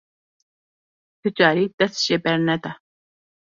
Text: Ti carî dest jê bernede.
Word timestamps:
Ti 1.19 1.29
carî 1.37 1.65
dest 1.77 1.97
jê 2.05 2.17
bernede. 2.25 2.71